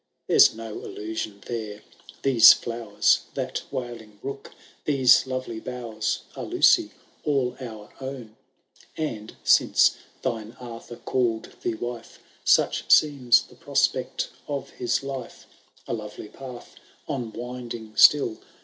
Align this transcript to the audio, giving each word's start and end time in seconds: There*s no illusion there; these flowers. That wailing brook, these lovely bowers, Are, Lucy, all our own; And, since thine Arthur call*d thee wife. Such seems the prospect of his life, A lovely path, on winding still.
There*s 0.27 0.55
no 0.55 0.83
illusion 0.83 1.43
there; 1.45 1.83
these 2.23 2.53
flowers. 2.53 3.19
That 3.35 3.61
wailing 3.69 4.17
brook, 4.19 4.49
these 4.85 5.27
lovely 5.27 5.59
bowers, 5.59 6.21
Are, 6.35 6.43
Lucy, 6.43 6.89
all 7.23 7.55
our 7.61 7.93
own; 8.01 8.35
And, 8.97 9.35
since 9.43 9.97
thine 10.23 10.57
Arthur 10.59 10.95
call*d 10.95 11.51
thee 11.61 11.75
wife. 11.75 12.17
Such 12.43 12.91
seems 12.91 13.43
the 13.43 13.53
prospect 13.53 14.31
of 14.47 14.71
his 14.71 15.03
life, 15.03 15.45
A 15.87 15.93
lovely 15.93 16.29
path, 16.29 16.77
on 17.07 17.31
winding 17.31 17.95
still. 17.95 18.39